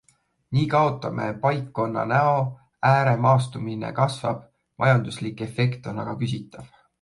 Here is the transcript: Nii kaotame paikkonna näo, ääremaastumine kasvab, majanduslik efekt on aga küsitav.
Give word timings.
Nii 0.55 0.63
kaotame 0.69 1.27
paikkonna 1.43 2.05
näo, 2.11 2.39
ääremaastumine 2.93 3.93
kasvab, 4.01 4.41
majanduslik 4.85 5.45
efekt 5.49 5.93
on 5.93 6.03
aga 6.07 6.19
küsitav. 6.25 6.75